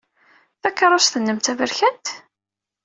Takeṛṛust-nnem 0.61 1.37
d 1.39 1.43
taberkant? 1.45 2.07